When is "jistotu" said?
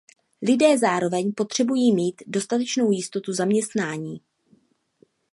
2.91-3.33